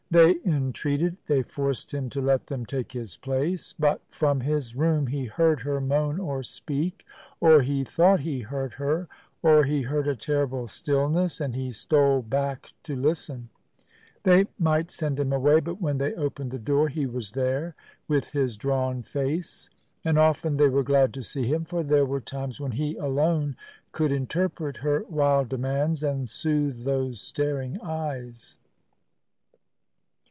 They 0.13 0.39
entreated, 0.43 1.15
they 1.27 1.41
forced 1.41 1.93
him 1.93 2.09
to 2.09 2.19
let 2.19 2.47
them 2.47 2.65
take 2.65 2.91
his 2.91 3.15
place; 3.15 3.71
but 3.79 4.01
from 4.09 4.41
his 4.41 4.75
room 4.75 5.07
he 5.07 5.23
heard 5.23 5.61
her 5.61 5.79
moan 5.79 6.19
or 6.19 6.43
speak, 6.43 7.05
or 7.39 7.61
he 7.61 7.85
thought 7.85 8.19
he 8.19 8.41
heard 8.41 8.73
her, 8.73 9.07
or 9.41 9.63
he 9.63 9.83
heard 9.83 10.09
a 10.09 10.15
terrible 10.17 10.67
stillness, 10.67 11.39
and 11.39 11.55
he 11.55 11.71
stole 11.71 12.21
back 12.21 12.71
to 12.83 12.93
listen; 12.93 13.47
they 14.23 14.47
might 14.59 14.91
send 14.91 15.17
him 15.17 15.31
away, 15.31 15.61
but 15.61 15.79
when 15.79 15.97
they 15.97 16.13
opened 16.15 16.51
the 16.51 16.59
door 16.59 16.89
he 16.89 17.05
was 17.05 17.31
there, 17.31 17.73
with 18.09 18.33
his 18.33 18.57
drawn 18.57 19.01
face. 19.03 19.69
And 20.03 20.19
often 20.19 20.57
they 20.57 20.67
were 20.67 20.83
glad 20.83 21.13
to 21.13 21.23
see 21.23 21.47
him, 21.47 21.63
for 21.63 21.83
there 21.85 22.05
were 22.05 22.19
times 22.19 22.59
when 22.59 22.73
he 22.73 22.97
alone 22.97 23.55
could 23.93 24.11
interpret 24.11 24.75
her 24.75 25.05
wild 25.07 25.47
demands 25.47 26.03
and 26.03 26.29
soothe 26.29 26.83
those 26.83 27.21
staring 27.21 27.79
eyes. 27.79 28.57